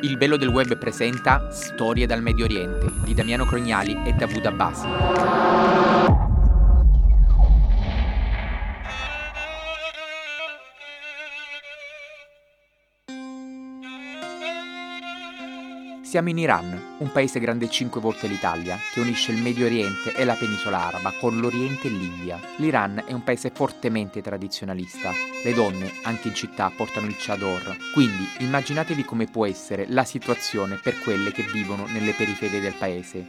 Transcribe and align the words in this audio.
Il 0.00 0.16
bello 0.16 0.36
del 0.36 0.48
web 0.48 0.76
presenta 0.76 1.50
Storie 1.50 2.06
dal 2.06 2.22
Medio 2.22 2.44
Oriente 2.44 2.86
di 3.02 3.14
Damiano 3.14 3.44
Crognali 3.44 3.98
e 4.04 4.12
Davud 4.12 4.46
Abbasi. 4.46 6.07
Siamo 16.08 16.30
in 16.30 16.38
Iran, 16.38 16.96
un 17.00 17.12
paese 17.12 17.38
grande 17.38 17.68
cinque 17.68 18.00
volte 18.00 18.28
l'Italia, 18.28 18.78
che 18.94 19.00
unisce 19.00 19.30
il 19.30 19.42
Medio 19.42 19.66
Oriente 19.66 20.14
e 20.14 20.24
la 20.24 20.32
penisola 20.32 20.86
araba 20.86 21.12
con 21.20 21.38
l'Oriente 21.38 21.88
e 21.88 21.90
l'India. 21.90 22.40
L'Iran 22.56 23.02
è 23.04 23.12
un 23.12 23.22
paese 23.22 23.50
fortemente 23.50 24.22
tradizionalista. 24.22 25.12
Le 25.44 25.52
donne, 25.52 25.92
anche 26.04 26.28
in 26.28 26.34
città, 26.34 26.72
portano 26.74 27.08
il 27.08 27.16
chador. 27.18 27.76
Quindi 27.92 28.26
immaginatevi 28.38 29.04
come 29.04 29.26
può 29.26 29.44
essere 29.44 29.84
la 29.86 30.04
situazione 30.04 30.80
per 30.82 30.98
quelle 31.00 31.30
che 31.30 31.42
vivono 31.42 31.84
nelle 31.88 32.14
periferie 32.14 32.60
del 32.60 32.72
paese. 32.78 33.22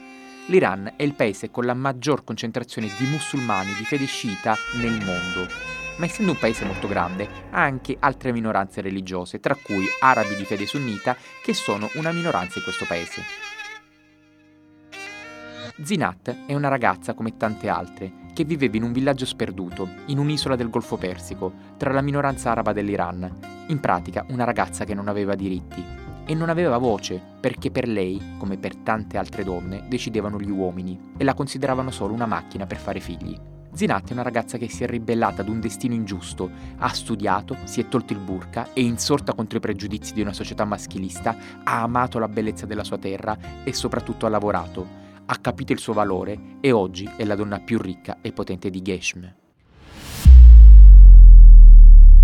L'Iran 0.45 0.93
è 0.95 1.03
il 1.03 1.16
paese 1.16 1.52
con 1.52 1.66
la 1.66 1.73
maggior 1.73 2.23
concentrazione 2.23 2.88
di 2.97 3.05
musulmani 3.07 3.73
di 3.77 3.83
fede 3.83 4.05
sciita 4.05 4.55
nel 4.75 5.03
mondo 5.03 5.80
ma 5.99 6.05
essendo 6.05 6.31
un 6.31 6.39
paese 6.39 6.66
molto 6.66 6.88
grande 6.88 7.27
ha 7.52 7.62
anche 7.62 7.98
altre 7.99 8.31
minoranze 8.31 8.81
religiose, 8.81 9.39
tra 9.39 9.55
cui 9.55 9.85
arabi 9.99 10.35
di 10.35 10.45
fede 10.45 10.66
sunnita, 10.66 11.16
che 11.44 11.53
sono 11.53 11.89
una 11.95 12.12
minoranza 12.12 12.58
in 12.58 12.63
questo 12.63 12.85
paese. 12.85 13.22
Zinat 15.81 16.45
è 16.45 16.53
una 16.55 16.67
ragazza 16.67 17.13
come 17.13 17.38
tante 17.38 17.70
altre, 17.70 18.12
che 18.34 18.44
viveva 18.44 18.77
in 18.77 18.84
un 18.84 18.91
villaggio 18.91 19.25
sperduto, 19.25 19.88
in 20.08 20.17
un'isola 20.17 20.55
del 20.55 20.70
Golfo 20.70 20.98
Persico, 20.98 21.53
tra 21.77 21.91
la 21.91 22.02
minoranza 22.02 22.52
araba 22.52 22.73
dell'Iran. 22.73 23.66
In 23.67 23.80
pratica 23.80 24.25
una 24.30 24.44
ragazza 24.44 24.86
che 24.86 24.94
non 24.94 25.08
aveva 25.08 25.36
diritti. 25.36 25.84
E 26.25 26.34
non 26.36 26.50
aveva 26.50 26.77
voce, 26.77 27.22
perché 27.39 27.72
per 27.72 27.88
lei, 27.88 28.36
come 28.38 28.58
per 28.58 28.75
tante 28.78 29.17
altre 29.17 29.44
donne, 29.44 29.86
decidevano 29.88 30.39
gli 30.39 30.52
uomini 30.52 31.13
e 31.17 31.23
la 31.23 31.34
consideravano 31.34 31.91
solo 31.91 32.13
una 32.13 32.25
macchina 32.25 32.66
per 32.66 32.78
fare 32.78 33.00
figli. 33.00 33.58
Zinat 33.72 34.09
è 34.09 34.14
una 34.14 34.23
ragazza 34.23 34.58
che 34.58 34.70
si 34.70 34.84
è 34.84 34.88
ribellata 34.88 35.42
ad 35.42 35.48
un 35.48 35.59
destino 35.59 35.94
ingiusto, 35.94 36.50
ha 36.78 36.89
studiato, 36.89 37.56
si 37.64 37.80
è 37.80 37.88
tolto 37.88 38.14
il 38.14 38.20
burka 38.20 38.73
e 38.73 38.81
insorta 38.81 39.34
contro 39.34 39.58
i 39.58 39.62
pregiudizi 39.62 40.14
di 40.14 40.22
una 40.22 40.34
società 40.34 40.66
maschilista, 40.66 41.38
ha 41.64 41.81
amato 41.81 42.20
la 42.20 42.28
bellezza 42.28 42.66
della 42.66 42.84
sua 42.84 42.97
terra 42.97 43.38
e 43.64 43.73
soprattutto 43.73 44.25
ha 44.25 44.30
lavorato, 44.30 44.88
ha 45.25 45.36
capito 45.38 45.72
il 45.72 45.80
suo 45.80 45.94
valore 45.94 46.58
e 46.59 46.72
oggi 46.72 47.09
è 47.16 47.23
la 47.23 47.36
donna 47.36 47.59
più 47.59 47.78
ricca 47.80 48.17
e 48.22 48.31
potente 48.31 48.70
di 48.70 48.81
Geshm. 48.81 49.34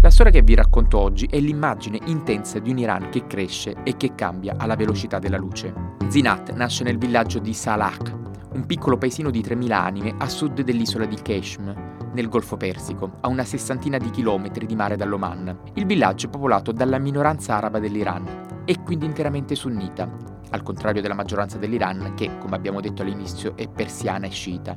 La 0.02 0.12
storia 0.12 0.32
che 0.32 0.44
vi 0.44 0.54
racconto 0.54 1.00
oggi 1.00 1.26
è 1.26 1.40
l'immagine 1.40 2.00
intensa 2.06 2.60
di 2.60 2.70
un 2.70 2.78
Iran 2.78 3.10
che 3.10 3.26
cresce 3.26 3.78
e 3.84 3.98
che 3.98 4.14
cambia 4.14 4.56
alla 4.58 4.76
velocità 4.76 5.20
della 5.20 5.38
luce. 5.38 5.74
Zinat 6.10 6.54
nasce 6.54 6.84
nel 6.84 7.00
villaggio 7.00 7.40
di 7.40 7.54
Salak, 7.54 8.35
un 8.56 8.66
piccolo 8.66 8.98
paesino 8.98 9.30
di 9.30 9.42
3.000 9.42 9.72
anime 9.74 10.16
a 10.18 10.30
sud 10.30 10.62
dell'isola 10.62 11.06
di 11.06 11.18
Keshm, 11.22 11.74
nel 12.14 12.30
Golfo 12.30 12.56
Persico, 12.56 13.12
a 13.20 13.28
una 13.28 13.44
sessantina 13.44 13.98
di 13.98 14.10
chilometri 14.10 14.66
di 14.66 14.76
mare 14.76 14.96
dall'Oman. 14.96 15.60
Il 15.74 15.86
villaggio 15.86 16.28
è 16.28 16.30
popolato 16.30 16.72
dalla 16.72 16.98
minoranza 16.98 17.56
araba 17.58 17.80
dell'Iran 17.80 18.64
e 18.64 18.82
quindi 18.82 19.06
interamente 19.06 19.56
sunnita, 19.56 20.10
al 20.52 20.64
contrario 20.64 21.02
della 21.02 21.14
maggioranza 21.14 21.58
dell'Iran 21.58 22.14
che, 22.16 22.38
come 22.40 22.56
abbiamo 22.56 22.80
detto 22.80 23.02
all'inizio, 23.02 23.58
è 23.58 23.68
persiana 23.68 24.26
e 24.26 24.30
sciita. 24.30 24.74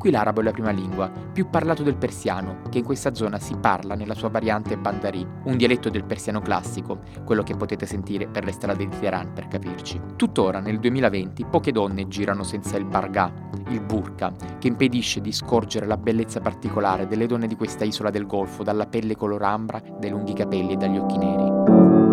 Qui 0.00 0.10
l'arabo 0.10 0.40
è 0.40 0.44
la 0.44 0.50
prima 0.50 0.70
lingua, 0.70 1.10
più 1.10 1.50
parlato 1.50 1.82
del 1.82 1.94
persiano, 1.94 2.62
che 2.70 2.78
in 2.78 2.84
questa 2.84 3.12
zona 3.12 3.38
si 3.38 3.54
parla 3.60 3.94
nella 3.94 4.14
sua 4.14 4.30
variante 4.30 4.78
bandari, 4.78 5.26
un 5.44 5.58
dialetto 5.58 5.90
del 5.90 6.04
persiano 6.04 6.40
classico, 6.40 7.00
quello 7.26 7.42
che 7.42 7.54
potete 7.54 7.84
sentire 7.84 8.26
per 8.26 8.46
le 8.46 8.52
strade 8.52 8.88
di 8.88 8.96
Teheran 8.98 9.34
per 9.34 9.48
capirci. 9.48 10.00
Tuttora, 10.16 10.58
nel 10.58 10.80
2020, 10.80 11.44
poche 11.44 11.70
donne 11.70 12.08
girano 12.08 12.44
senza 12.44 12.78
il 12.78 12.86
bargà, 12.86 13.30
il 13.68 13.82
burqa, 13.82 14.32
che 14.58 14.68
impedisce 14.68 15.20
di 15.20 15.32
scorgere 15.32 15.84
la 15.84 15.98
bellezza 15.98 16.40
particolare 16.40 17.06
delle 17.06 17.26
donne 17.26 17.46
di 17.46 17.56
questa 17.56 17.84
isola 17.84 18.08
del 18.08 18.26
Golfo 18.26 18.62
dalla 18.62 18.86
pelle 18.86 19.14
color 19.14 19.42
ambra, 19.42 19.82
dai 19.98 20.08
lunghi 20.08 20.32
capelli 20.32 20.72
e 20.72 20.76
dagli 20.76 20.96
occhi 20.96 21.18
neri. 21.18 22.09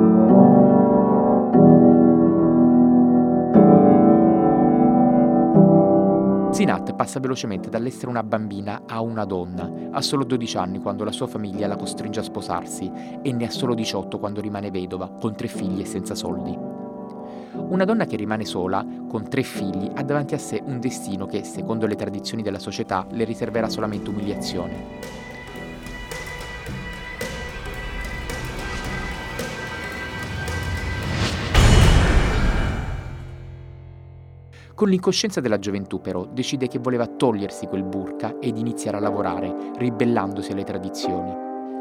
Zinat 6.57 6.95
passa 6.95 7.19
velocemente 7.19 7.69
dall'essere 7.69 8.09
una 8.09 8.23
bambina 8.23 8.81
a 8.87 8.99
una 9.01 9.25
donna. 9.25 9.71
Ha 9.91 10.01
solo 10.01 10.23
12 10.23 10.57
anni 10.57 10.79
quando 10.79 11.03
la 11.03 11.11
sua 11.11 11.27
famiglia 11.27 11.67
la 11.67 11.75
costringe 11.75 12.21
a 12.21 12.23
sposarsi 12.23 12.91
e 13.21 13.31
ne 13.31 13.45
ha 13.45 13.51
solo 13.51 13.75
18 13.75 14.17
quando 14.17 14.41
rimane 14.41 14.71
vedova, 14.71 15.07
con 15.07 15.35
tre 15.35 15.49
figli 15.49 15.81
e 15.81 15.85
senza 15.85 16.15
soldi. 16.15 16.57
Una 16.57 17.85
donna 17.85 18.05
che 18.05 18.15
rimane 18.15 18.43
sola, 18.43 18.83
con 19.07 19.29
tre 19.29 19.43
figli, 19.43 19.91
ha 19.93 20.01
davanti 20.01 20.33
a 20.33 20.39
sé 20.39 20.59
un 20.65 20.79
destino 20.79 21.27
che, 21.27 21.43
secondo 21.43 21.85
le 21.85 21.93
tradizioni 21.93 22.41
della 22.41 22.57
società, 22.57 23.05
le 23.11 23.23
riserverà 23.23 23.69
solamente 23.69 24.09
umiliazione. 24.09 25.26
Con 34.77 34.89
l'incoscienza 34.89 35.41
della 35.41 35.57
gioventù, 35.57 36.01
però, 36.01 36.23
decide 36.31 36.67
che 36.67 36.77
voleva 36.77 37.07
togliersi 37.07 37.65
quel 37.65 37.81
burka 37.81 38.35
ed 38.39 38.59
iniziare 38.59 38.97
a 38.97 38.99
lavorare, 38.99 39.71
ribellandosi 39.75 40.51
alle 40.51 40.65
tradizioni. 40.65 41.33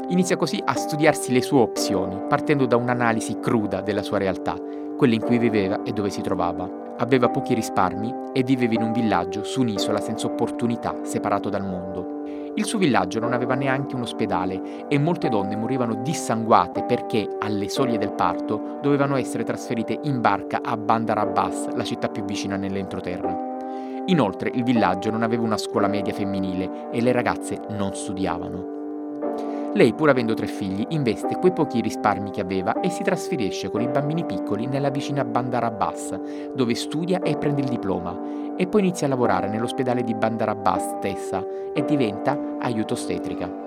Inizia 0.07 0.35
così 0.35 0.59
a 0.65 0.73
studiarsi 0.73 1.31
le 1.31 1.43
sue 1.43 1.59
opzioni, 1.59 2.19
partendo 2.27 2.65
da 2.65 2.75
un'analisi 2.75 3.37
cruda 3.39 3.81
della 3.81 4.01
sua 4.01 4.17
realtà, 4.17 4.55
quella 4.97 5.13
in 5.13 5.21
cui 5.21 5.37
viveva 5.37 5.83
e 5.83 5.91
dove 5.91 6.09
si 6.09 6.21
trovava. 6.21 6.95
Aveva 6.97 7.29
pochi 7.29 7.53
risparmi 7.53 8.31
e 8.33 8.41
viveva 8.41 8.73
in 8.73 8.81
un 8.81 8.93
villaggio 8.93 9.43
su 9.43 9.61
un'isola 9.61 9.99
senza 9.99 10.25
opportunità, 10.25 10.95
separato 11.03 11.49
dal 11.49 11.67
mondo. 11.67 12.16
Il 12.57 12.65
suo 12.65 12.79
villaggio 12.79 13.19
non 13.19 13.33
aveva 13.33 13.53
neanche 13.53 13.93
un 13.93 14.01
ospedale 14.01 14.87
e 14.87 14.97
molte 14.97 15.29
donne 15.29 15.55
morivano 15.55 16.01
dissanguate 16.01 16.85
perché, 16.85 17.37
alle 17.39 17.69
soglie 17.69 17.99
del 17.99 18.13
parto, 18.13 18.79
dovevano 18.81 19.15
essere 19.15 19.43
trasferite 19.43 19.99
in 20.05 20.21
barca 20.21 20.61
a 20.63 20.75
Bandar 20.75 21.19
Abbas, 21.19 21.67
la 21.75 21.83
città 21.83 22.07
più 22.07 22.25
vicina 22.25 22.55
nell'entroterra. 22.55 24.01
Inoltre 24.07 24.49
il 24.51 24.63
villaggio 24.63 25.11
non 25.11 25.21
aveva 25.21 25.43
una 25.43 25.57
scuola 25.57 25.87
media 25.87 26.13
femminile 26.13 26.89
e 26.89 26.99
le 26.99 27.11
ragazze 27.11 27.59
non 27.69 27.93
studiavano. 27.93 28.76
Lei, 29.73 29.93
pur 29.93 30.09
avendo 30.09 30.33
tre 30.33 30.47
figli, 30.47 30.85
investe 30.89 31.35
quei 31.35 31.51
pochi 31.51 31.81
risparmi 31.81 32.31
che 32.31 32.41
aveva 32.41 32.79
e 32.79 32.89
si 32.89 33.03
trasferisce 33.03 33.69
con 33.69 33.81
i 33.81 33.87
bambini 33.87 34.25
piccoli 34.25 34.65
nella 34.65 34.89
vicina 34.89 35.23
Bandar 35.23 35.65
Abbas, 35.65 36.19
dove 36.55 36.73
studia 36.73 37.21
e 37.21 37.37
prende 37.37 37.61
il 37.61 37.67
diploma, 37.67 38.55
e 38.57 38.65
poi 38.65 38.81
inizia 38.81 39.05
a 39.05 39.09
lavorare 39.09 39.47
nell'ospedale 39.47 40.03
di 40.03 40.15
Bandar 40.15 40.49
Abbas 40.49 40.95
stessa 40.97 41.45
e 41.73 41.85
diventa 41.85 42.57
aiuto 42.59 42.93
ostetrica. 42.95 43.65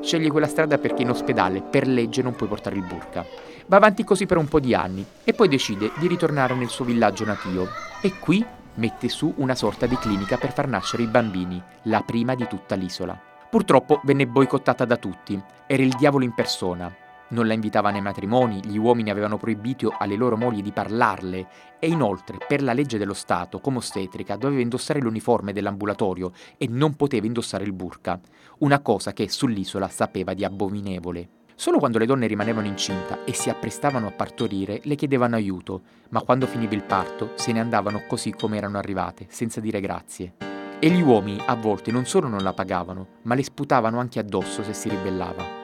Sceglie 0.00 0.30
quella 0.30 0.46
strada 0.46 0.78
perché 0.78 1.02
in 1.02 1.10
ospedale 1.10 1.62
per 1.62 1.86
legge 1.88 2.22
non 2.22 2.34
puoi 2.34 2.48
portare 2.48 2.76
il 2.76 2.84
burka. 2.84 3.24
Va 3.66 3.76
avanti 3.76 4.04
così 4.04 4.26
per 4.26 4.36
un 4.36 4.48
po' 4.48 4.60
di 4.60 4.74
anni 4.74 5.04
e 5.24 5.32
poi 5.32 5.48
decide 5.48 5.90
di 5.98 6.06
ritornare 6.06 6.54
nel 6.54 6.68
suo 6.68 6.84
villaggio 6.84 7.24
natio 7.24 7.68
e 8.02 8.18
qui 8.18 8.44
mette 8.74 9.08
su 9.08 9.32
una 9.36 9.54
sorta 9.54 9.86
di 9.86 9.96
clinica 9.96 10.36
per 10.36 10.52
far 10.52 10.68
nascere 10.68 11.04
i 11.04 11.06
bambini, 11.06 11.62
la 11.84 12.02
prima 12.04 12.34
di 12.34 12.46
tutta 12.46 12.74
l'isola. 12.74 13.23
Purtroppo 13.54 14.00
venne 14.02 14.26
boicottata 14.26 14.84
da 14.84 14.96
tutti, 14.96 15.40
era 15.68 15.80
il 15.80 15.94
diavolo 15.96 16.24
in 16.24 16.34
persona. 16.34 16.92
Non 17.28 17.46
la 17.46 17.52
invitava 17.52 17.92
nei 17.92 18.00
matrimoni, 18.00 18.60
gli 18.64 18.76
uomini 18.76 19.10
avevano 19.10 19.36
proibito 19.36 19.94
alle 19.96 20.16
loro 20.16 20.36
mogli 20.36 20.60
di 20.60 20.72
parlarle 20.72 21.46
e 21.78 21.86
inoltre, 21.86 22.38
per 22.48 22.64
la 22.64 22.72
legge 22.72 22.98
dello 22.98 23.14
Stato, 23.14 23.60
come 23.60 23.76
ostetrica, 23.76 24.34
doveva 24.34 24.60
indossare 24.60 24.98
l'uniforme 24.98 25.52
dell'ambulatorio 25.52 26.32
e 26.58 26.66
non 26.68 26.96
poteva 26.96 27.26
indossare 27.26 27.62
il 27.62 27.72
burka, 27.72 28.18
una 28.58 28.80
cosa 28.80 29.12
che 29.12 29.30
sull'isola 29.30 29.86
sapeva 29.86 30.34
di 30.34 30.44
abominevole. 30.44 31.28
Solo 31.54 31.78
quando 31.78 31.98
le 31.98 32.06
donne 32.06 32.26
rimanevano 32.26 32.66
incinta 32.66 33.22
e 33.22 33.34
si 33.34 33.50
apprestavano 33.50 34.08
a 34.08 34.10
partorire 34.10 34.80
le 34.82 34.96
chiedevano 34.96 35.36
aiuto, 35.36 35.82
ma 36.08 36.22
quando 36.22 36.48
finiva 36.48 36.74
il 36.74 36.82
parto 36.82 37.30
se 37.36 37.52
ne 37.52 37.60
andavano 37.60 38.02
così 38.08 38.32
come 38.32 38.56
erano 38.56 38.78
arrivate, 38.78 39.26
senza 39.28 39.60
dire 39.60 39.78
grazie. 39.78 40.53
E 40.78 40.90
gli 40.90 41.00
uomini 41.00 41.40
a 41.46 41.54
volte 41.54 41.90
non 41.90 42.04
solo 42.04 42.28
non 42.28 42.42
la 42.42 42.52
pagavano, 42.52 43.06
ma 43.22 43.34
le 43.34 43.42
sputavano 43.42 43.98
anche 43.98 44.18
addosso 44.18 44.62
se 44.62 44.74
si 44.74 44.88
ribellava. 44.88 45.62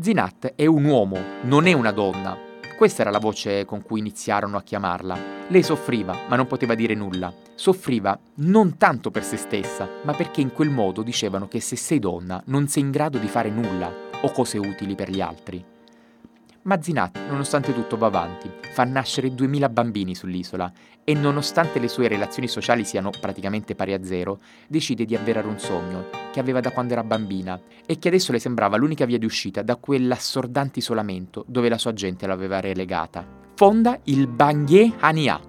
Zinat 0.00 0.52
è 0.54 0.64
un 0.66 0.84
uomo, 0.84 1.18
non 1.42 1.66
è 1.66 1.72
una 1.72 1.90
donna. 1.90 2.38
Questa 2.76 3.02
era 3.02 3.10
la 3.10 3.18
voce 3.18 3.64
con 3.64 3.82
cui 3.82 3.98
iniziarono 3.98 4.56
a 4.56 4.62
chiamarla. 4.62 5.18
Lei 5.48 5.64
soffriva, 5.64 6.16
ma 6.28 6.36
non 6.36 6.46
poteva 6.46 6.76
dire 6.76 6.94
nulla. 6.94 7.34
Soffriva 7.56 8.16
non 8.34 8.76
tanto 8.76 9.10
per 9.10 9.24
se 9.24 9.36
stessa, 9.36 9.88
ma 10.04 10.12
perché 10.12 10.40
in 10.40 10.52
quel 10.52 10.70
modo 10.70 11.02
dicevano 11.02 11.48
che 11.48 11.60
se 11.60 11.74
sei 11.74 11.98
donna 11.98 12.40
non 12.46 12.68
sei 12.68 12.84
in 12.84 12.92
grado 12.92 13.18
di 13.18 13.26
fare 13.26 13.50
nulla 13.50 13.92
o 14.20 14.30
cose 14.30 14.58
utili 14.58 14.94
per 14.94 15.10
gli 15.10 15.20
altri. 15.20 15.64
Ma 16.62 16.82
Zinat, 16.82 17.18
nonostante 17.28 17.72
tutto, 17.72 17.96
va 17.96 18.06
avanti, 18.06 18.50
fa 18.72 18.84
nascere 18.84 19.32
2000 19.32 19.68
bambini 19.68 20.14
sull'isola 20.14 20.70
e 21.04 21.14
nonostante 21.14 21.78
le 21.78 21.88
sue 21.88 22.08
relazioni 22.08 22.48
sociali 22.48 22.84
siano 22.84 23.10
praticamente 23.18 23.74
pari 23.74 23.94
a 23.94 24.04
zero, 24.04 24.40
decide 24.66 25.04
di 25.04 25.14
avverare 25.14 25.46
un 25.46 25.58
sogno 25.58 26.10
che 26.32 26.40
aveva 26.40 26.60
da 26.60 26.70
quando 26.70 26.92
era 26.92 27.02
bambina 27.02 27.58
e 27.86 27.98
che 27.98 28.08
adesso 28.08 28.32
le 28.32 28.38
sembrava 28.38 28.76
l'unica 28.76 29.06
via 29.06 29.18
di 29.18 29.24
uscita 29.24 29.62
da 29.62 29.76
quell'assordante 29.76 30.80
isolamento 30.80 31.44
dove 31.48 31.68
la 31.68 31.78
sua 31.78 31.94
gente 31.94 32.26
l'aveva 32.26 32.60
relegata. 32.60 33.26
fonda 33.54 33.98
il 34.04 34.26
Bangier 34.26 34.92
Hania, 34.98 35.40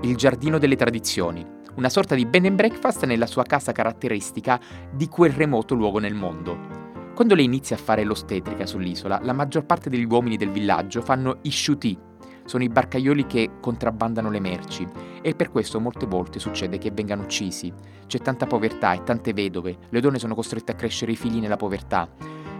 il 0.00 0.16
giardino 0.16 0.58
delle 0.58 0.76
tradizioni, 0.76 1.46
una 1.76 1.88
sorta 1.88 2.14
di 2.14 2.26
bed 2.26 2.46
and 2.46 2.56
breakfast 2.56 3.04
nella 3.04 3.26
sua 3.26 3.44
casa 3.44 3.72
caratteristica 3.72 4.60
di 4.90 5.08
quel 5.08 5.32
remoto 5.32 5.74
luogo 5.74 5.98
nel 5.98 6.14
mondo. 6.14 6.83
Quando 7.14 7.36
lei 7.36 7.44
inizia 7.44 7.76
a 7.76 7.78
fare 7.78 8.02
l'ostetrica 8.02 8.66
sull'isola, 8.66 9.20
la 9.22 9.32
maggior 9.32 9.64
parte 9.64 9.88
degli 9.88 10.04
uomini 10.04 10.36
del 10.36 10.50
villaggio 10.50 11.00
fanno 11.00 11.38
i 11.42 11.50
sciuti, 11.50 11.96
sono 12.44 12.64
i 12.64 12.68
barcaioli 12.68 13.24
che 13.26 13.50
contrabbandano 13.60 14.30
le 14.30 14.40
merci 14.40 14.84
e 15.22 15.34
per 15.36 15.52
questo 15.52 15.78
molte 15.78 16.06
volte 16.06 16.40
succede 16.40 16.76
che 16.76 16.90
vengano 16.90 17.22
uccisi. 17.22 17.72
C'è 18.08 18.18
tanta 18.18 18.46
povertà 18.46 18.94
e 18.94 19.04
tante 19.04 19.32
vedove, 19.32 19.78
le 19.90 20.00
donne 20.00 20.18
sono 20.18 20.34
costrette 20.34 20.72
a 20.72 20.74
crescere 20.74 21.12
i 21.12 21.16
figli 21.16 21.38
nella 21.38 21.56
povertà. 21.56 22.08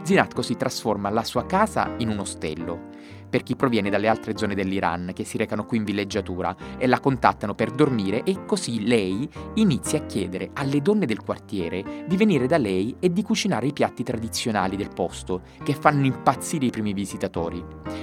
Zinat 0.03 0.33
così 0.33 0.57
trasforma 0.57 1.11
la 1.11 1.25
sua 1.25 1.47
casa 1.47 1.93
in 1.99 2.09
un 2.09 2.21
ostello 2.21 2.91
per 3.35 3.43
chi 3.43 3.57
proviene 3.57 3.91
dalle 3.91 4.07
altre 4.07 4.37
zone 4.37 4.55
dell'Iran 4.55 5.11
che 5.13 5.25
si 5.25 5.37
recano 5.37 5.65
qui 5.65 5.79
in 5.79 5.85
villeggiatura 5.85 6.55
e 6.79 6.87
la 6.87 7.01
contattano 7.01 7.57
per 7.57 7.73
dormire 7.73 8.23
e 8.23 8.45
così 8.45 8.87
lei 8.87 9.29
inizia 9.55 9.99
a 9.99 10.07
chiedere 10.07 10.51
alle 10.53 10.81
donne 10.81 11.05
del 11.05 11.21
quartiere 11.21 12.05
di 12.07 12.17
venire 12.17 12.47
da 12.47 12.59
lei 12.59 12.95
e 13.01 13.13
di 13.13 13.25
cucinare 13.25 13.67
i 13.67 13.73
piatti 13.73 14.05
tradizionali 14.05 14.77
del 14.77 14.91
posto 14.95 15.43
che 15.65 15.75
fanno 15.75 16.07
impazzire 16.07 16.67
i 16.67 16.71
primi 16.71 16.93
visitatori. 16.93 17.61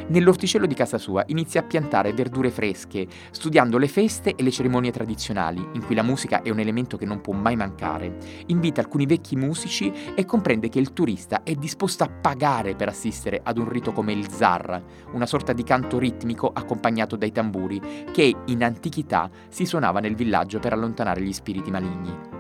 Nell'orticello 0.08 0.66
di 0.66 0.76
casa 0.76 0.98
sua 0.98 1.24
inizia 1.28 1.62
a 1.62 1.64
piantare 1.64 2.12
verdure 2.12 2.50
fresche, 2.50 3.08
studiando 3.32 3.78
le 3.78 3.88
feste 3.88 4.36
e 4.36 4.44
le 4.44 4.52
cerimonie 4.52 4.92
tradizionali, 4.92 5.66
in 5.76 5.86
cui 5.86 5.96
la 5.96 6.04
musica 6.04 6.42
è 6.42 6.50
un 6.50 6.60
elemento 6.60 6.98
che 6.98 7.06
non 7.06 7.22
può 7.22 7.34
mai 7.34 7.56
mancare. 7.56 8.18
Invita 8.48 8.82
alcuni 8.82 9.06
vecchi 9.06 9.38
musici 9.38 9.94
e 10.14 10.26
comprende 10.26 10.68
che 10.68 10.80
il 10.80 10.92
turista 10.92 11.44
è 11.44 11.54
disposto 11.54 12.04
a 12.04 12.10
pagare 12.10 12.76
per 12.76 12.90
assistere 12.90 13.40
ad 13.42 13.58
un 13.58 13.70
rito 13.70 13.94
come 13.94 14.12
il 14.12 14.30
zar, 14.30 14.84
un 15.14 15.21
una 15.22 15.30
sorta 15.30 15.54
di 15.54 15.62
canto 15.62 16.00
ritmico 16.00 16.50
accompagnato 16.52 17.16
dai 17.16 17.32
tamburi 17.32 17.80
che 18.12 18.36
in 18.46 18.64
antichità 18.64 19.30
si 19.50 19.68
suonava 19.68 20.00
nel 20.00 20.16
villaggio 20.16 20.58
per 20.58 20.74
allontanare 20.74 21.22
gli 21.22 21.32
spiriti 21.32 21.70
maligni. 21.70 22.40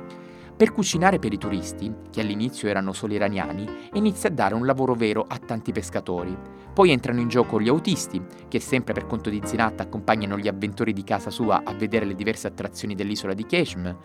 Per 0.58 0.72
cucinare 0.72 1.20
per 1.20 1.32
i 1.32 1.38
turisti, 1.38 1.92
che 2.12 2.22
all'inizio 2.22 2.68
erano 2.68 2.92
solo 2.92 3.14
iraniani, 3.14 3.68
inizia 3.94 4.30
a 4.30 4.32
dare 4.32 4.56
un 4.56 4.66
lavoro 4.66 4.96
vero 4.96 5.26
a 5.28 5.38
tanti 5.38 5.72
pescatori. 5.72 6.36
Poi 6.74 6.92
entrano 6.92 7.20
in 7.20 7.28
gioco 7.28 7.60
gli 7.60 7.68
autisti, 7.68 8.22
che 8.48 8.60
sempre 8.60 8.94
per 8.94 9.06
conto 9.06 9.30
di 9.30 9.42
Zinat 9.44 9.82
accompagnano 9.82 10.38
gli 10.38 10.48
avventori 10.48 10.94
di 10.94 11.04
casa 11.04 11.30
sua 11.30 11.62
a 11.64 11.74
vedere 11.74 12.06
le 12.06 12.16
diverse 12.16 12.48
attrazioni 12.48 12.96
dell'isola 12.96 13.34
di 13.34 13.46
Keshm. 13.46 13.96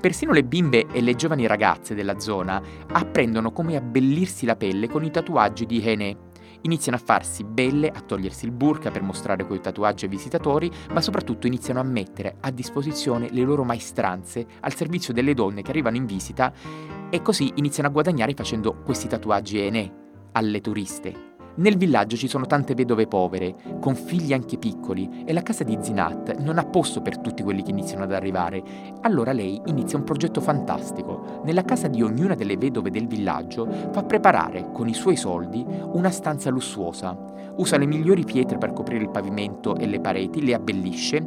Persino 0.00 0.32
le 0.32 0.44
bimbe 0.44 0.86
e 0.92 1.00
le 1.00 1.14
giovani 1.14 1.46
ragazze 1.46 1.94
della 1.94 2.18
zona 2.18 2.62
apprendono 2.92 3.52
come 3.52 3.76
abbellirsi 3.76 4.46
la 4.46 4.56
pelle 4.56 4.88
con 4.88 5.04
i 5.04 5.10
tatuaggi 5.10 5.66
di 5.66 5.82
Hene, 5.82 6.16
iniziano 6.62 6.98
a 6.98 7.00
farsi 7.02 7.44
belle, 7.44 7.88
a 7.88 8.00
togliersi 8.00 8.44
il 8.44 8.52
burka 8.52 8.90
per 8.90 9.02
mostrare 9.02 9.46
quei 9.46 9.60
tatuaggi 9.60 10.04
ai 10.04 10.10
visitatori, 10.10 10.70
ma 10.92 11.00
soprattutto 11.00 11.46
iniziano 11.46 11.80
a 11.80 11.84
mettere 11.84 12.36
a 12.40 12.50
disposizione 12.50 13.28
le 13.30 13.42
loro 13.42 13.64
maestranze 13.64 14.46
al 14.60 14.74
servizio 14.74 15.12
delle 15.12 15.34
donne 15.34 15.62
che 15.62 15.70
arrivano 15.70 15.96
in 15.96 16.06
visita 16.06 16.52
e 17.10 17.22
così 17.22 17.52
iniziano 17.56 17.88
a 17.88 17.92
guadagnare 17.92 18.34
facendo 18.34 18.82
questi 18.84 19.08
tatuaggi 19.08 19.58
ene 19.58 19.92
alle 20.32 20.60
turiste. 20.60 21.27
Nel 21.58 21.76
villaggio 21.76 22.14
ci 22.14 22.28
sono 22.28 22.46
tante 22.46 22.74
vedove 22.74 23.08
povere, 23.08 23.52
con 23.80 23.96
figli 23.96 24.32
anche 24.32 24.58
piccoli, 24.58 25.24
e 25.24 25.32
la 25.32 25.42
casa 25.42 25.64
di 25.64 25.76
Zinat 25.80 26.36
non 26.38 26.56
ha 26.56 26.64
posto 26.64 27.02
per 27.02 27.18
tutti 27.18 27.42
quelli 27.42 27.64
che 27.64 27.72
iniziano 27.72 28.04
ad 28.04 28.12
arrivare. 28.12 28.62
Allora 29.00 29.32
lei 29.32 29.60
inizia 29.64 29.98
un 29.98 30.04
progetto 30.04 30.40
fantastico. 30.40 31.40
Nella 31.44 31.64
casa 31.64 31.88
di 31.88 32.00
ognuna 32.00 32.36
delle 32.36 32.56
vedove 32.56 32.92
del 32.92 33.08
villaggio 33.08 33.68
fa 33.90 34.04
preparare, 34.04 34.70
con 34.72 34.86
i 34.86 34.94
suoi 34.94 35.16
soldi, 35.16 35.66
una 35.66 36.10
stanza 36.10 36.48
lussuosa. 36.48 37.18
Usa 37.56 37.76
le 37.76 37.86
migliori 37.86 38.22
pietre 38.22 38.56
per 38.56 38.72
coprire 38.72 39.02
il 39.02 39.10
pavimento 39.10 39.74
e 39.74 39.86
le 39.86 39.98
pareti, 39.98 40.44
le 40.44 40.54
abbellisce, 40.54 41.24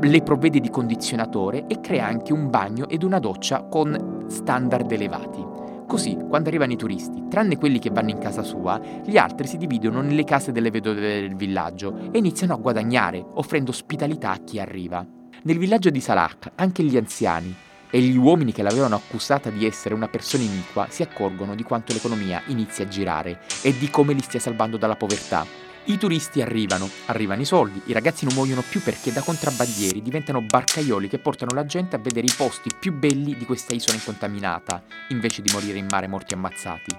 le 0.00 0.22
provvede 0.22 0.60
di 0.60 0.70
condizionatore 0.70 1.66
e 1.66 1.80
crea 1.80 2.06
anche 2.06 2.32
un 2.32 2.50
bagno 2.50 2.88
ed 2.88 3.02
una 3.02 3.18
doccia 3.18 3.64
con 3.64 4.26
standard 4.28 4.92
elevati. 4.92 5.51
Così, 5.92 6.16
quando 6.26 6.48
arrivano 6.48 6.72
i 6.72 6.78
turisti, 6.78 7.24
tranne 7.28 7.58
quelli 7.58 7.78
che 7.78 7.90
vanno 7.90 8.08
in 8.08 8.18
casa 8.18 8.42
sua, 8.42 8.80
gli 9.04 9.18
altri 9.18 9.46
si 9.46 9.58
dividono 9.58 10.00
nelle 10.00 10.24
case 10.24 10.50
delle 10.50 10.70
vedove 10.70 11.00
del 11.02 11.36
villaggio 11.36 12.10
e 12.10 12.16
iniziano 12.16 12.54
a 12.54 12.56
guadagnare, 12.56 13.22
offrendo 13.34 13.72
ospitalità 13.72 14.30
a 14.30 14.38
chi 14.38 14.58
arriva. 14.58 15.06
Nel 15.42 15.58
villaggio 15.58 15.90
di 15.90 16.00
Salah, 16.00 16.30
anche 16.54 16.82
gli 16.82 16.96
anziani 16.96 17.54
e 17.90 18.00
gli 18.00 18.16
uomini 18.16 18.52
che 18.52 18.62
l'avevano 18.62 18.94
accusata 18.94 19.50
di 19.50 19.66
essere 19.66 19.94
una 19.94 20.08
persona 20.08 20.44
iniqua 20.44 20.86
si 20.88 21.02
accorgono 21.02 21.54
di 21.54 21.62
quanto 21.62 21.92
l'economia 21.92 22.40
inizia 22.46 22.86
a 22.86 22.88
girare 22.88 23.40
e 23.60 23.76
di 23.76 23.90
come 23.90 24.14
li 24.14 24.22
stia 24.22 24.40
salvando 24.40 24.78
dalla 24.78 24.96
povertà. 24.96 25.44
I 25.86 25.98
turisti 25.98 26.40
arrivano, 26.40 26.88
arrivano 27.06 27.40
i 27.40 27.44
soldi, 27.44 27.82
i 27.86 27.92
ragazzi 27.92 28.24
non 28.24 28.34
muoiono 28.34 28.62
più 28.62 28.80
perché 28.80 29.12
da 29.12 29.20
contrabbandieri 29.20 30.00
diventano 30.00 30.40
barcaioli 30.40 31.08
che 31.08 31.18
portano 31.18 31.50
la 31.54 31.66
gente 31.66 31.96
a 31.96 31.98
vedere 31.98 32.26
i 32.26 32.34
posti 32.36 32.70
più 32.78 32.92
belli 32.92 33.36
di 33.36 33.44
questa 33.44 33.74
isola 33.74 33.96
incontaminata, 33.96 34.84
invece 35.08 35.42
di 35.42 35.50
morire 35.52 35.78
in 35.78 35.88
mare 35.90 36.06
morti 36.06 36.34
ammazzati. 36.34 36.96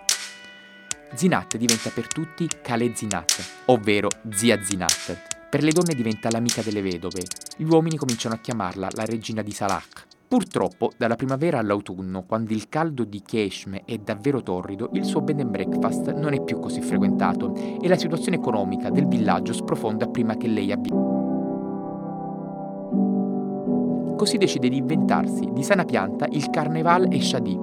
Zinat 1.13 1.55
diventa 1.55 1.91
per 1.91 2.07
tutti 2.07 2.45
Kale 2.61 2.93
Zinat, 2.93 3.63
ovvero 3.65 4.09
zia 4.29 4.61
Zinat. 4.61 5.47
Per 5.49 5.63
le 5.63 5.71
donne 5.71 5.95
diventa 5.95 6.29
l'amica 6.29 6.61
delle 6.61 6.81
vedove. 6.81 7.21
Gli 7.55 7.63
uomini 7.63 7.95
cominciano 7.95 8.35
a 8.35 8.39
chiamarla 8.39 8.89
la 8.91 9.05
regina 9.05 9.41
di 9.41 9.51
Salak, 9.51 10.07
Purtroppo, 10.33 10.89
dalla 10.97 11.13
primavera 11.15 11.59
all'autunno, 11.59 12.23
quando 12.23 12.53
il 12.53 12.67
caldo 12.67 13.03
di 13.03 13.21
Keshme 13.21 13.83
è 13.85 13.99
davvero 13.99 14.41
torrido, 14.41 14.89
il 14.93 15.05
suo 15.05 15.21
bed 15.21 15.39
and 15.41 15.51
breakfast 15.51 16.11
non 16.11 16.33
è 16.33 16.41
più 16.41 16.59
così 16.59 16.81
frequentato 16.81 17.53
e 17.79 17.87
la 17.87 17.95
situazione 17.95 18.37
economica 18.37 18.89
del 18.89 19.07
villaggio 19.07 19.53
sprofonda 19.53 20.07
prima 20.07 20.35
che 20.35 20.47
lei 20.47 20.71
abbia. 20.71 20.91
Così 24.15 24.37
decide 24.39 24.69
di 24.69 24.77
inventarsi 24.77 25.47
di 25.53 25.61
sana 25.61 25.85
pianta 25.85 26.25
il 26.31 26.49
Carneval 26.49 27.13
e 27.13 27.21
Shadi, 27.21 27.55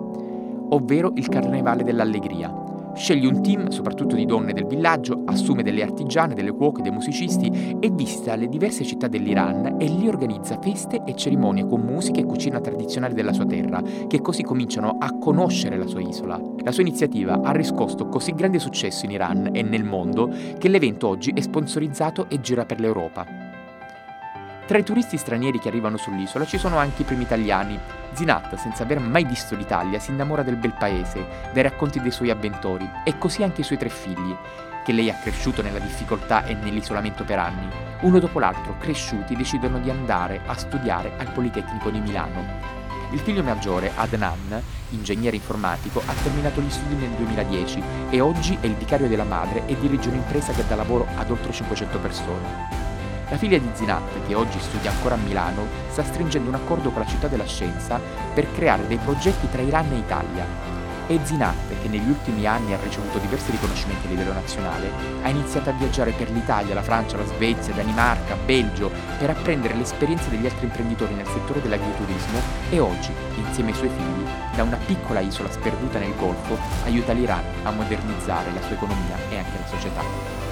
ovvero 0.69 1.11
il 1.17 1.27
Carnevale 1.27 1.83
dell'Allegria, 1.83 2.55
Sceglie 3.01 3.29
un 3.29 3.43
team, 3.43 3.71
soprattutto 3.71 4.15
di 4.15 4.27
donne 4.27 4.53
del 4.53 4.67
villaggio, 4.67 5.23
assume 5.25 5.63
delle 5.63 5.83
artigiane, 5.83 6.35
delle 6.35 6.53
cuoche, 6.53 6.83
dei 6.83 6.93
musicisti 6.93 7.79
e 7.81 7.89
visita 7.91 8.37
le 8.37 8.47
diverse 8.47 8.85
città 8.85 9.09
dell'Iran 9.09 9.77
e 9.79 9.87
lì 9.87 10.07
organizza 10.07 10.59
feste 10.61 11.03
e 11.07 11.17
cerimonie 11.17 11.67
con 11.67 11.81
musica 11.81 12.21
e 12.21 12.27
cucina 12.27 12.61
tradizionale 12.61 13.15
della 13.15 13.33
sua 13.33 13.47
terra, 13.47 13.83
che 14.07 14.21
così 14.21 14.43
cominciano 14.43 14.97
a 14.99 15.17
conoscere 15.19 15.79
la 15.79 15.87
sua 15.87 16.03
isola. 16.03 16.39
La 16.63 16.73
sua 16.73 16.83
iniziativa 16.83 17.41
ha 17.43 17.53
riscosso 17.53 18.07
così 18.07 18.35
grande 18.35 18.59
successo 18.59 19.07
in 19.07 19.13
Iran 19.13 19.49
e 19.51 19.63
nel 19.63 19.85
mondo 19.85 20.31
che 20.59 20.69
l'evento 20.69 21.09
oggi 21.09 21.33
è 21.35 21.41
sponsorizzato 21.41 22.29
e 22.29 22.39
gira 22.43 22.67
per 22.67 22.81
l'Europa. 22.81 23.40
Tra 24.71 24.79
i 24.79 24.85
turisti 24.85 25.17
stranieri 25.17 25.59
che 25.59 25.67
arrivano 25.67 25.97
sull'isola 25.97 26.47
ci 26.47 26.57
sono 26.57 26.77
anche 26.79 27.03
i 27.03 27.05
primi 27.05 27.25
italiani. 27.25 27.77
Zinat, 28.13 28.55
senza 28.55 28.85
aver 28.85 29.01
mai 29.01 29.25
visto 29.25 29.57
l'Italia, 29.57 29.99
si 29.99 30.13
innamora 30.13 30.45
del 30.45 30.55
bel 30.55 30.75
paese, 30.79 31.27
dai 31.53 31.65
racconti 31.65 32.01
dei 32.01 32.13
suoi 32.13 32.31
avventori, 32.31 32.89
e 33.03 33.19
così 33.19 33.43
anche 33.43 33.63
i 33.63 33.65
suoi 33.65 33.79
tre 33.79 33.89
figli, 33.89 34.33
che 34.85 34.93
lei 34.93 35.11
ha 35.11 35.19
cresciuto 35.21 35.61
nella 35.61 35.81
difficoltà 35.81 36.45
e 36.45 36.55
nell'isolamento 36.55 37.25
per 37.25 37.41
anni. 37.41 37.69
Uno 38.03 38.21
dopo 38.21 38.39
l'altro, 38.39 38.77
cresciuti, 38.79 39.35
decidono 39.35 39.81
di 39.81 39.91
andare 39.91 40.43
a 40.47 40.55
studiare 40.55 41.15
al 41.17 41.33
Politecnico 41.33 41.91
di 41.91 41.99
Milano. 41.99 42.45
Il 43.11 43.19
figlio 43.19 43.43
maggiore, 43.43 43.91
Adnan, 43.97 44.63
ingegnere 44.91 45.35
informatico, 45.35 46.01
ha 46.07 46.13
terminato 46.23 46.61
gli 46.61 46.71
studi 46.71 46.95
nel 46.95 47.11
2010 47.17 47.83
e 48.11 48.21
oggi 48.21 48.57
è 48.61 48.67
il 48.67 48.77
vicario 48.77 49.09
della 49.09 49.25
madre 49.25 49.67
e 49.67 49.77
dirige 49.81 50.11
un'impresa 50.11 50.53
che 50.53 50.65
dà 50.69 50.77
lavoro 50.77 51.09
ad 51.17 51.29
oltre 51.29 51.51
500 51.51 51.99
persone. 51.99 52.90
La 53.31 53.37
figlia 53.37 53.59
di 53.59 53.71
Zinat, 53.73 54.27
che 54.27 54.35
oggi 54.35 54.59
studia 54.59 54.91
ancora 54.91 55.15
a 55.15 55.19
Milano, 55.19 55.65
sta 55.91 56.03
stringendo 56.03 56.49
un 56.49 56.57
accordo 56.57 56.91
con 56.91 57.03
la 57.03 57.07
città 57.07 57.29
della 57.29 57.47
scienza 57.47 58.01
per 58.35 58.51
creare 58.53 58.89
dei 58.89 58.97
progetti 58.97 59.49
tra 59.49 59.63
Iran 59.63 59.87
e 59.93 59.99
Italia. 59.99 60.45
E 61.07 61.21
Zinat, 61.23 61.81
che 61.81 61.89
negli 61.89 62.09
ultimi 62.09 62.45
anni 62.47 62.75
ha 62.75 62.79
ricevuto 62.83 63.19
diversi 63.19 63.53
riconoscimenti 63.53 64.07
a 64.07 64.11
livello 64.11 64.33
nazionale, 64.33 64.91
ha 65.23 65.29
iniziato 65.29 65.71
a 65.71 65.75
viaggiare 65.75 66.11
per 66.11 66.29
l'Italia, 66.33 66.75
la 66.75 66.83
Francia, 66.83 67.19
la 67.19 67.25
Svezia, 67.25 67.73
Danimarca, 67.73 68.35
Belgio, 68.35 68.91
per 69.19 69.31
apprendere 69.31 69.75
le 69.75 69.83
esperienze 69.83 70.29
degli 70.29 70.47
altri 70.47 70.67
imprenditori 70.67 71.15
nel 71.15 71.27
settore 71.27 71.63
dell'agriturismo 71.63 72.41
e 72.69 72.81
oggi, 72.81 73.13
insieme 73.37 73.71
ai 73.71 73.77
suoi 73.77 73.91
figli, 73.91 74.29
da 74.57 74.65
una 74.65 74.79
piccola 74.85 75.21
isola 75.21 75.53
sperduta 75.53 76.01
nel 76.01 76.17
Golfo, 76.17 76.59
aiuta 76.85 77.13
l'Iran 77.13 77.45
a 77.63 77.71
modernizzare 77.71 78.53
la 78.53 78.61
sua 78.61 78.75
economia 78.75 79.17
e 79.29 79.39
anche 79.39 79.57
la 79.57 79.67
società. 79.69 80.50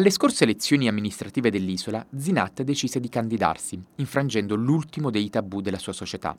Alle 0.00 0.08
scorse 0.08 0.44
elezioni 0.44 0.88
amministrative 0.88 1.50
dell'isola, 1.50 2.02
Zinat 2.16 2.62
decise 2.62 3.00
di 3.00 3.10
candidarsi, 3.10 3.78
infrangendo 3.96 4.54
l'ultimo 4.54 5.10
dei 5.10 5.28
tabù 5.28 5.60
della 5.60 5.76
sua 5.76 5.92
società. 5.92 6.34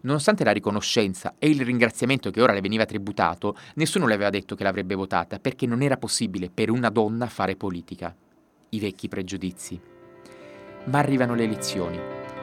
Nonostante 0.00 0.44
la 0.44 0.52
riconoscenza 0.52 1.34
e 1.38 1.50
il 1.50 1.60
ringraziamento 1.60 2.30
che 2.30 2.40
ora 2.40 2.54
le 2.54 2.62
veniva 2.62 2.86
tributato, 2.86 3.54
nessuno 3.74 4.06
le 4.06 4.14
aveva 4.14 4.30
detto 4.30 4.54
che 4.54 4.62
l'avrebbe 4.62 4.94
votata 4.94 5.38
perché 5.38 5.66
non 5.66 5.82
era 5.82 5.98
possibile 5.98 6.48
per 6.48 6.70
una 6.70 6.88
donna 6.88 7.26
fare 7.26 7.54
politica. 7.54 8.16
I 8.70 8.80
vecchi 8.80 9.08
pregiudizi. 9.08 9.78
Ma 10.84 10.98
arrivano 10.98 11.34
le 11.34 11.44
elezioni 11.44 12.00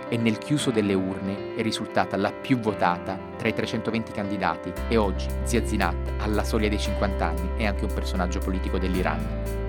e 0.07 0.17
nel 0.17 0.37
chiuso 0.37 0.69
delle 0.69 0.93
urne 0.93 1.55
è 1.55 1.63
risultata 1.63 2.15
la 2.15 2.31
più 2.31 2.59
votata 2.59 3.17
tra 3.37 3.47
i 3.47 3.55
320 3.55 4.11
candidati 4.11 4.71
e 4.87 4.97
oggi 4.97 5.25
Zia 5.45 5.65
Zinat, 5.65 6.21
alla 6.21 6.43
soglia 6.43 6.69
dei 6.69 6.79
50 6.79 7.25
anni, 7.25 7.57
è 7.57 7.65
anche 7.65 7.85
un 7.85 7.93
personaggio 7.95 8.37
politico 8.37 8.77
dell'Iran 8.77 9.61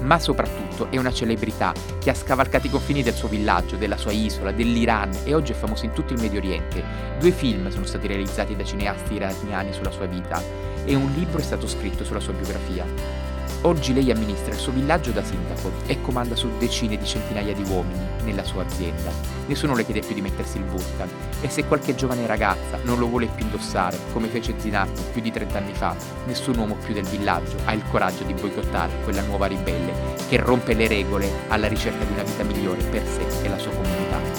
ma 0.00 0.18
soprattutto 0.18 0.88
è 0.90 0.98
una 0.98 1.12
celebrità 1.12 1.72
che 1.98 2.10
ha 2.10 2.14
scavalcato 2.14 2.66
i 2.66 2.70
confini 2.70 3.02
del 3.02 3.14
suo 3.14 3.28
villaggio, 3.28 3.76
della 3.76 3.96
sua 3.96 4.12
isola, 4.12 4.52
dell'Iran 4.52 5.10
e 5.24 5.34
oggi 5.34 5.52
è 5.52 5.54
famoso 5.54 5.84
in 5.84 5.92
tutto 5.92 6.12
il 6.12 6.20
Medio 6.20 6.38
Oriente. 6.38 6.82
Due 7.18 7.30
film 7.30 7.68
sono 7.70 7.84
stati 7.84 8.06
realizzati 8.06 8.54
da 8.54 8.64
cineasti 8.64 9.14
iraniani 9.14 9.72
sulla 9.72 9.90
sua 9.90 10.06
vita 10.06 10.42
e 10.84 10.94
un 10.94 11.10
libro 11.14 11.38
è 11.38 11.42
stato 11.42 11.66
scritto 11.66 12.04
sulla 12.04 12.20
sua 12.20 12.32
biografia. 12.32 13.25
Oggi 13.66 13.92
lei 13.92 14.12
amministra 14.12 14.54
il 14.54 14.60
suo 14.60 14.70
villaggio 14.70 15.10
da 15.10 15.24
sindaco 15.24 15.72
e 15.86 16.00
comanda 16.00 16.36
su 16.36 16.48
decine 16.56 16.96
di 16.96 17.04
centinaia 17.04 17.52
di 17.52 17.64
uomini 17.68 17.98
nella 18.22 18.44
sua 18.44 18.62
azienda. 18.62 19.10
Nessuno 19.48 19.74
le 19.74 19.84
chiede 19.84 20.06
più 20.06 20.14
di 20.14 20.20
mettersi 20.20 20.58
il 20.58 20.62
burka 20.62 21.04
e 21.40 21.48
se 21.48 21.64
qualche 21.64 21.96
giovane 21.96 22.28
ragazza 22.28 22.78
non 22.84 23.00
lo 23.00 23.08
vuole 23.08 23.26
più 23.26 23.44
indossare, 23.44 23.98
come 24.12 24.28
fece 24.28 24.54
Zinat 24.56 25.10
più 25.10 25.20
di 25.20 25.32
30 25.32 25.58
anni 25.58 25.72
fa, 25.74 25.96
nessun 26.26 26.56
uomo 26.58 26.76
più 26.76 26.94
del 26.94 27.06
villaggio 27.06 27.56
ha 27.64 27.72
il 27.72 27.82
coraggio 27.90 28.22
di 28.22 28.34
boicottare 28.34 29.02
quella 29.02 29.22
nuova 29.22 29.46
ribelle 29.46 30.14
che 30.28 30.36
rompe 30.36 30.72
le 30.72 30.86
regole 30.86 31.28
alla 31.48 31.66
ricerca 31.66 32.04
di 32.04 32.12
una 32.12 32.22
vita 32.22 32.44
migliore 32.44 32.84
per 32.84 33.02
sé 33.04 33.44
e 33.44 33.48
la 33.48 33.58
sua 33.58 33.72
comunità. 33.72 34.35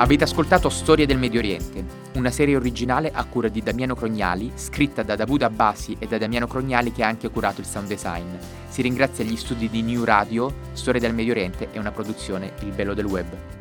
Avete 0.00 0.22
ascoltato 0.22 0.68
Storie 0.68 1.06
del 1.06 1.18
Medio 1.18 1.40
Oriente, 1.40 1.84
una 2.14 2.30
serie 2.30 2.54
originale 2.54 3.10
a 3.12 3.24
cura 3.24 3.48
di 3.48 3.64
Damiano 3.64 3.96
Crognali, 3.96 4.52
scritta 4.54 5.02
da 5.02 5.16
Davud 5.16 5.42
Abbasi 5.42 5.96
e 5.98 6.06
da 6.06 6.18
Damiano 6.18 6.46
Crognali 6.46 6.92
che 6.92 7.02
ha 7.02 7.08
anche 7.08 7.28
curato 7.28 7.60
il 7.60 7.66
sound 7.66 7.88
design. 7.88 8.36
Si 8.68 8.80
ringrazia 8.80 9.24
gli 9.24 9.36
studi 9.36 9.68
di 9.68 9.82
New 9.82 10.04
Radio, 10.04 10.54
Storie 10.72 11.00
del 11.00 11.14
Medio 11.14 11.32
Oriente 11.32 11.72
è 11.72 11.78
una 11.78 11.90
produzione 11.90 12.52
Il 12.60 12.70
Bello 12.70 12.94
del 12.94 13.06
Web. 13.06 13.57